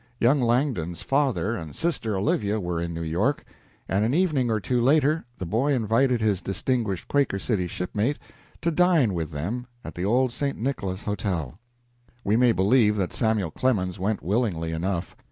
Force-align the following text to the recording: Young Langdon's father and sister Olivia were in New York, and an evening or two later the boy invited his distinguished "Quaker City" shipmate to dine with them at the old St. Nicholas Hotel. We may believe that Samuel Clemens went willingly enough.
Young 0.19 0.41
Langdon's 0.41 1.03
father 1.03 1.55
and 1.55 1.75
sister 1.75 2.17
Olivia 2.17 2.59
were 2.59 2.81
in 2.81 2.91
New 2.91 3.03
York, 3.03 3.43
and 3.87 4.03
an 4.03 4.15
evening 4.15 4.49
or 4.49 4.59
two 4.59 4.81
later 4.81 5.25
the 5.37 5.45
boy 5.45 5.73
invited 5.75 6.21
his 6.21 6.41
distinguished 6.41 7.07
"Quaker 7.07 7.37
City" 7.37 7.67
shipmate 7.67 8.17
to 8.63 8.71
dine 8.71 9.13
with 9.13 9.29
them 9.29 9.67
at 9.83 9.93
the 9.93 10.03
old 10.03 10.31
St. 10.31 10.57
Nicholas 10.57 11.03
Hotel. 11.03 11.59
We 12.23 12.35
may 12.35 12.51
believe 12.51 12.95
that 12.95 13.13
Samuel 13.13 13.51
Clemens 13.51 13.99
went 13.99 14.23
willingly 14.23 14.71
enough. 14.71 15.15